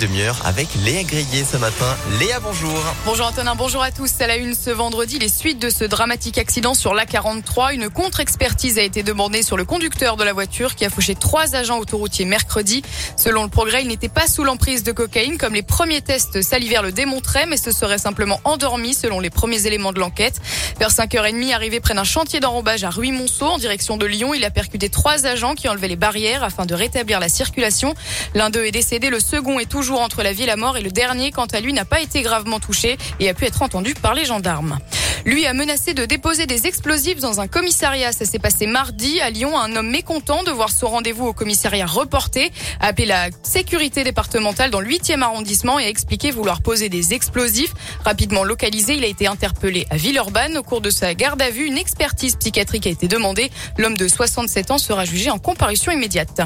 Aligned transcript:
demi-heure 0.00 0.40
avec 0.46 0.68
Léa 0.82 1.02
Grillet 1.02 1.44
ce 1.44 1.58
matin. 1.58 1.94
Léa, 2.18 2.40
bonjour. 2.40 2.72
Bonjour 3.04 3.26
Antonin, 3.26 3.54
bonjour 3.54 3.82
à 3.82 3.90
tous. 3.90 4.10
À 4.20 4.26
la 4.26 4.36
une 4.36 4.54
ce 4.54 4.70
vendredi, 4.70 5.18
les 5.18 5.28
suites 5.28 5.58
de 5.58 5.68
ce 5.68 5.84
dramatique 5.84 6.38
accident 6.38 6.72
sur 6.72 6.94
l'A43. 6.94 7.74
Une 7.74 7.90
contre-expertise 7.90 8.78
a 8.78 8.82
été 8.82 9.02
demandée 9.02 9.42
sur 9.42 9.58
le 9.58 9.64
conducteur 9.64 10.16
de 10.16 10.24
la 10.24 10.32
voiture 10.32 10.74
qui 10.74 10.86
a 10.86 10.90
fauché 10.90 11.14
trois 11.14 11.54
agents 11.54 11.78
autoroutiers 11.78 12.24
mercredi. 12.24 12.82
Selon 13.16 13.42
le 13.42 13.50
progrès, 13.50 13.82
il 13.82 13.88
n'était 13.88 14.08
pas 14.08 14.26
sous 14.26 14.42
l'emprise 14.42 14.84
de 14.84 14.92
cocaïne 14.92 15.36
comme 15.36 15.52
les 15.52 15.62
premiers 15.62 16.00
tests 16.00 16.40
salivaires 16.40 16.82
le 16.82 16.92
démontraient, 16.92 17.44
mais 17.44 17.58
ce 17.58 17.70
serait 17.70 17.98
simplement 17.98 18.40
endormi 18.44 18.94
selon 18.94 19.20
les 19.20 19.30
premiers 19.30 19.66
éléments 19.66 19.92
de 19.92 20.00
l'enquête. 20.00 20.40
Vers 20.78 20.90
5h30, 20.90 21.52
arrivé 21.52 21.78
près 21.78 21.92
d'un 21.92 22.04
chantier 22.04 22.40
d'enrobage 22.40 22.84
à 22.84 22.90
Ruy-Monceau 22.90 23.46
en 23.46 23.58
direction 23.58 23.98
de 23.98 24.06
Lyon, 24.06 24.32
il 24.32 24.46
a 24.46 24.50
percuté 24.50 24.88
trois 24.88 25.26
agents 25.26 25.54
qui 25.54 25.68
enlevaient 25.68 25.88
les 25.88 25.96
barrières 25.96 26.42
afin 26.42 26.64
de 26.64 26.74
rétablir 26.74 27.20
la 27.20 27.28
circulation. 27.28 27.94
L'un 28.34 28.48
d'eux 28.48 28.64
est 28.64 28.70
décédé, 28.70 29.10
le 29.10 29.20
second 29.20 29.58
est 29.58 29.66
toujours 29.66 29.89
entre 29.98 30.22
la 30.22 30.32
vie 30.32 30.44
et 30.44 30.46
la 30.46 30.56
mort 30.56 30.76
et 30.76 30.82
le 30.82 30.90
dernier, 30.90 31.32
quant 31.32 31.46
à 31.46 31.60
lui, 31.60 31.72
n'a 31.72 31.84
pas 31.84 32.00
été 32.00 32.22
gravement 32.22 32.60
touché 32.60 32.98
et 33.18 33.28
a 33.28 33.34
pu 33.34 33.46
être 33.46 33.62
entendu 33.62 33.94
par 33.94 34.14
les 34.14 34.24
gendarmes. 34.24 34.78
Lui 35.26 35.46
a 35.46 35.52
menacé 35.52 35.92
de 35.92 36.06
déposer 36.06 36.46
des 36.46 36.66
explosifs 36.66 37.20
dans 37.20 37.40
un 37.40 37.46
commissariat. 37.46 38.12
Ça 38.12 38.24
s'est 38.24 38.38
passé 38.38 38.66
mardi 38.66 39.20
à 39.20 39.28
Lyon. 39.28 39.58
Un 39.58 39.76
homme 39.76 39.90
mécontent 39.90 40.42
de 40.44 40.50
voir 40.50 40.70
son 40.70 40.88
rendez-vous 40.88 41.26
au 41.26 41.32
commissariat 41.34 41.86
reporté 41.86 42.50
a 42.80 42.86
appelé 42.86 43.06
la 43.06 43.28
sécurité 43.42 44.02
départementale 44.02 44.70
dans 44.70 44.80
le 44.80 44.88
8e 44.88 45.20
arrondissement 45.20 45.78
et 45.78 45.84
a 45.84 45.88
expliqué 45.88 46.30
vouloir 46.30 46.62
poser 46.62 46.88
des 46.88 47.12
explosifs. 47.12 47.74
Rapidement 48.04 48.44
localisé, 48.44 48.94
il 48.94 49.04
a 49.04 49.08
été 49.08 49.26
interpellé 49.26 49.86
à 49.90 49.96
Villeurbanne. 49.96 50.56
Au 50.56 50.62
cours 50.62 50.80
de 50.80 50.90
sa 50.90 51.12
garde 51.14 51.42
à 51.42 51.50
vue, 51.50 51.66
une 51.66 51.78
expertise 51.78 52.36
psychiatrique 52.36 52.86
a 52.86 52.90
été 52.90 53.06
demandée. 53.06 53.50
L'homme 53.76 53.96
de 53.96 54.08
67 54.08 54.70
ans 54.70 54.78
sera 54.78 55.04
jugé 55.04 55.30
en 55.30 55.38
comparution 55.38 55.92
immédiate. 55.92 56.40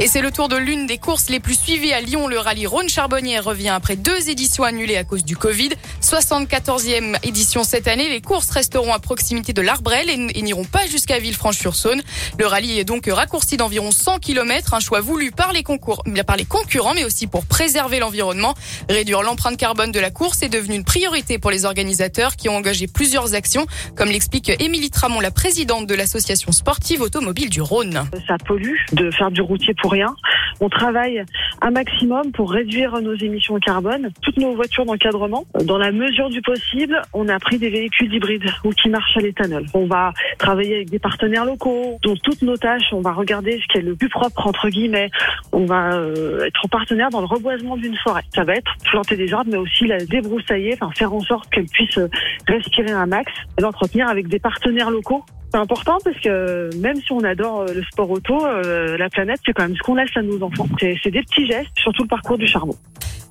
Et 0.00 0.06
c'est 0.06 0.20
le 0.20 0.30
tour 0.30 0.48
de 0.48 0.56
l'une 0.56 0.86
des 0.86 0.98
courses 0.98 1.30
les 1.30 1.40
plus 1.40 1.58
suivies 1.58 1.92
à 1.92 2.00
Lyon. 2.00 2.28
Le 2.28 2.38
rallye 2.38 2.66
Rhône-Charbonnier 2.66 3.38
revient 3.38 3.70
après 3.70 3.96
deux 3.96 4.28
éditions 4.28 4.64
annulées 4.64 4.96
à 4.96 5.04
cause 5.04 5.24
du 5.24 5.36
Covid. 5.36 5.70
74e 6.02 7.16
édition 7.22 7.64
cette 7.64 7.88
année. 7.88 8.17
Les 8.18 8.22
courses 8.22 8.50
resteront 8.50 8.92
à 8.92 8.98
proximité 8.98 9.52
de 9.52 9.62
l'Arbrel 9.62 10.10
et, 10.10 10.42
n'iront 10.42 10.64
pas 10.64 10.88
jusqu'à 10.88 11.20
Villefranche-sur-Saône. 11.20 12.02
Le 12.36 12.46
rallye 12.46 12.80
est 12.80 12.84
donc 12.84 13.06
raccourci 13.06 13.56
d'environ 13.56 13.92
100 13.92 14.18
km, 14.18 14.74
un 14.74 14.80
choix 14.80 15.00
voulu 15.00 15.30
par 15.30 15.52
les, 15.52 15.62
concours, 15.62 16.02
concurrents, 16.48 16.94
mais 16.94 17.04
aussi 17.04 17.28
pour 17.28 17.46
préserver 17.46 18.00
l'environnement. 18.00 18.54
Réduire 18.88 19.22
l'empreinte 19.22 19.56
carbone 19.56 19.92
de 19.92 20.00
la 20.00 20.10
course 20.10 20.42
est 20.42 20.48
devenu 20.48 20.74
une 20.74 20.82
priorité 20.82 21.38
pour 21.38 21.52
les 21.52 21.64
organisateurs 21.64 22.34
qui 22.34 22.48
ont 22.48 22.56
engagé 22.56 22.88
plusieurs 22.88 23.36
actions, 23.36 23.68
comme 23.94 24.08
l'explique 24.08 24.50
Émilie 24.60 24.90
Tramont, 24.90 25.20
la 25.20 25.30
présidente 25.30 25.86
de 25.86 25.94
l'association 25.94 26.50
sportive 26.50 27.02
automobile 27.02 27.50
du 27.50 27.60
Rhône. 27.60 28.02
Ça 28.26 28.36
pollue 28.44 28.74
de 28.94 29.12
faire 29.12 29.30
du 29.30 29.42
routier 29.42 29.74
pour 29.80 29.92
rien. 29.92 30.16
On 30.60 30.68
travaille 30.68 31.24
un 31.60 31.70
maximum 31.70 32.32
pour 32.32 32.52
réduire 32.52 33.00
nos 33.00 33.14
émissions 33.14 33.58
carbone. 33.58 34.10
Toutes 34.22 34.36
nos 34.38 34.54
voitures 34.54 34.84
d'encadrement, 34.84 35.44
dans 35.64 35.78
la 35.78 35.92
mesure 35.92 36.30
du 36.30 36.42
possible, 36.42 37.00
on 37.12 37.28
a 37.28 37.38
pris 37.38 37.58
des 37.58 37.70
véhicules 37.70 38.12
hybrides 38.12 38.50
ou 38.64 38.70
qui 38.70 38.88
marchent 38.88 39.16
à 39.16 39.20
l'éthanol. 39.20 39.66
On 39.74 39.86
va 39.86 40.12
travailler 40.38 40.76
avec 40.76 40.90
des 40.90 40.98
partenaires 40.98 41.44
locaux. 41.44 41.98
Dans 42.02 42.16
toutes 42.16 42.42
nos 42.42 42.56
tâches, 42.56 42.92
on 42.92 43.00
va 43.00 43.12
regarder 43.12 43.60
ce 43.60 43.66
qui 43.72 43.78
est 43.78 43.82
le 43.82 43.94
plus 43.94 44.08
propre 44.08 44.46
entre 44.46 44.68
guillemets. 44.68 45.10
On 45.52 45.64
va 45.64 45.94
euh, 45.94 46.46
être 46.46 46.68
partenaire 46.68 47.10
dans 47.10 47.20
le 47.20 47.26
reboisement 47.26 47.76
d'une 47.76 47.96
forêt. 47.96 48.22
Ça 48.34 48.44
va 48.44 48.54
être 48.54 48.72
planter 48.90 49.16
des 49.16 49.32
arbres, 49.32 49.50
mais 49.50 49.58
aussi 49.58 49.86
la 49.86 49.98
débroussailler, 49.98 50.76
faire 50.94 51.12
en 51.12 51.20
sorte 51.20 51.50
qu'elle 51.50 51.66
puisse 51.66 51.98
respirer 52.46 52.92
un 52.92 53.06
max 53.06 53.32
et 53.58 53.62
l'entretenir 53.62 54.08
avec 54.08 54.28
des 54.28 54.38
partenaires 54.38 54.90
locaux 54.90 55.24
c'est 55.50 55.58
important 55.58 55.98
parce 56.04 56.18
que 56.20 56.70
même 56.76 57.00
si 57.00 57.12
on 57.12 57.24
adore 57.24 57.60
euh, 57.60 57.72
le 57.72 57.82
sport 57.84 58.10
auto, 58.10 58.44
euh, 58.44 58.96
la 58.98 59.08
planète, 59.08 59.40
c'est 59.44 59.52
quand 59.52 59.62
même 59.62 59.76
ce 59.76 59.82
qu'on 59.82 59.94
laisse 59.94 60.10
à 60.14 60.22
nos 60.22 60.42
enfants. 60.42 60.68
C'est 60.80 61.10
des 61.10 61.22
petits 61.22 61.46
gestes, 61.46 61.70
surtout 61.76 62.02
le 62.02 62.08
parcours 62.08 62.38
du 62.38 62.46
charbon. 62.46 62.76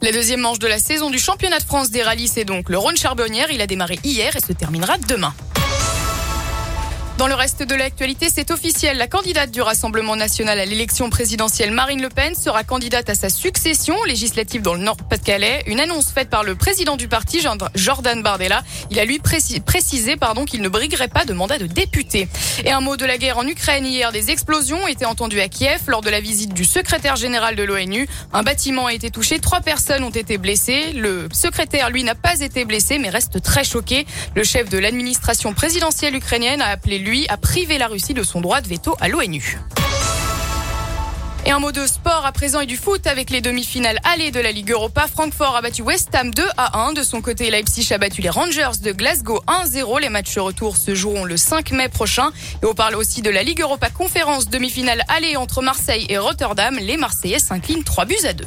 La 0.01 0.11
deuxième 0.11 0.41
manche 0.41 0.59
de 0.59 0.67
la 0.67 0.77
saison 0.77 1.09
du 1.09 1.17
championnat 1.17 1.59
de 1.59 1.63
France 1.63 1.89
des 1.89 2.03
rallyes, 2.03 2.27
c'est 2.27 2.45
donc 2.45 2.69
le 2.69 2.77
Rhône 2.77 2.97
Charbonnière. 2.97 3.47
Il 3.51 3.61
a 3.61 3.67
démarré 3.67 3.97
hier 4.03 4.35
et 4.35 4.39
se 4.39 4.53
terminera 4.53 4.97
demain. 5.09 5.33
Dans 7.17 7.25
le 7.25 7.33
reste 7.33 7.63
de 7.63 7.73
l'actualité, 7.73 8.27
c'est 8.31 8.51
officiel. 8.51 8.95
La 8.95 9.07
candidate 9.07 9.49
du 9.49 9.59
Rassemblement 9.59 10.15
national 10.15 10.59
à 10.59 10.65
l'élection 10.65 11.09
présidentielle, 11.09 11.71
Marine 11.71 11.99
Le 11.99 12.09
Pen, 12.09 12.35
sera 12.35 12.63
candidate 12.63 13.09
à 13.09 13.15
sa 13.15 13.29
succession 13.29 13.95
législative 14.03 14.61
dans 14.61 14.75
le 14.75 14.81
Nord-Pas-de-Calais. 14.81 15.63
Une 15.65 15.79
annonce 15.79 16.11
faite 16.11 16.29
par 16.29 16.43
le 16.43 16.53
président 16.53 16.95
du 16.95 17.07
parti, 17.07 17.39
Jordan 17.73 18.21
Bardella. 18.21 18.61
Il 18.91 18.99
a 18.99 19.05
lui 19.05 19.17
précisé 19.17 20.15
pardon, 20.15 20.45
qu'il 20.45 20.61
ne 20.61 20.69
briguerait 20.69 21.07
pas 21.07 21.25
de 21.25 21.33
mandat 21.33 21.57
de 21.57 21.65
député. 21.65 22.27
Et 22.65 22.71
un 22.71 22.81
mot 22.81 22.97
de 22.97 23.05
la 23.05 23.17
guerre 23.17 23.39
en 23.39 23.47
Ukraine. 23.47 23.87
Hier, 23.87 24.11
des 24.11 24.29
explosions 24.29 24.83
ont 24.83 24.87
été 24.87 25.05
entendues 25.05 25.41
à 25.41 25.47
Kiev 25.47 25.81
lors 25.87 26.01
de 26.01 26.11
la 26.11 26.19
visite 26.19 26.53
du 26.53 26.65
secrétaire 26.65 27.15
général 27.15 27.55
de 27.55 27.63
l'ONU. 27.63 28.07
Un 28.31 28.43
bâtiment 28.43 28.85
a 28.85 28.93
été 28.93 29.09
touché. 29.09 29.39
Trois 29.39 29.61
personnes 29.61 30.03
ont 30.03 30.11
été 30.11 30.37
blessées. 30.37 30.93
Le 30.93 31.29
secrétaire, 31.33 31.89
lui, 31.89 32.03
n'a 32.03 32.13
pas 32.13 32.41
été 32.41 32.63
blessé, 32.63 32.99
mais 32.99 33.09
reste 33.09 33.41
très 33.41 33.63
choqué. 33.63 34.05
Le 34.35 34.43
chef 34.43 34.69
de 34.69 34.77
l'administration 34.77 35.55
présidentielle 35.55 36.15
ukrainienne 36.15 36.61
a 36.61 36.67
appelé 36.67 37.06
lui, 37.07 37.25
a 37.29 37.37
privé 37.37 37.77
la 37.77 37.87
Russie 37.87 38.13
de 38.13 38.23
son 38.23 38.41
droit 38.41 38.61
de 38.61 38.67
veto 38.67 38.95
à 38.99 39.07
l'ONU. 39.07 39.57
Et 41.45 41.51
un 41.51 41.59
mot 41.59 41.71
de 41.71 41.87
sport 41.87 42.25
à 42.25 42.33
présent 42.33 42.59
et 42.59 42.65
du 42.65 42.75
foot 42.75 43.07
avec 43.07 43.29
les 43.29 43.39
demi-finales 43.39 43.99
allées 44.03 44.31
de 44.31 44.41
la 44.41 44.51
Ligue 44.51 44.71
Europa. 44.71 45.07
Francfort 45.07 45.55
a 45.55 45.61
battu 45.61 45.81
West 45.81 46.13
Ham 46.13 46.33
2 46.33 46.43
à 46.57 46.79
1. 46.87 46.91
De 46.91 47.03
son 47.03 47.21
côté, 47.21 47.49
Leipzig 47.49 47.93
a 47.93 47.97
battu 47.97 48.21
les 48.21 48.29
Rangers 48.29 48.81
de 48.83 48.91
Glasgow 48.91 49.39
1-0. 49.47 50.01
Les 50.01 50.09
matchs 50.09 50.37
retour 50.37 50.75
se 50.75 50.93
joueront 50.93 51.23
le 51.23 51.37
5 51.37 51.71
mai 51.71 51.87
prochain. 51.87 52.31
Et 52.61 52.65
on 52.65 52.73
parle 52.73 52.95
aussi 52.95 53.21
de 53.21 53.29
la 53.29 53.43
Ligue 53.43 53.61
Europa 53.61 53.89
conférence 53.89 54.49
demi-finale 54.49 55.03
allée 55.07 55.37
entre 55.37 55.61
Marseille 55.61 56.05
et 56.09 56.17
Rotterdam. 56.17 56.77
Les 56.81 56.97
Marseillais 56.97 57.39
s'inclinent 57.39 57.85
3 57.85 58.03
buts 58.03 58.15
à 58.25 58.33
2. 58.33 58.45